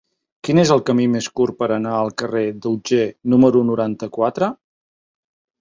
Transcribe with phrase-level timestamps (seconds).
[0.47, 3.05] Quin és el camí més curt per anar al carrer d'Otger
[3.35, 4.53] número noranta-quatre?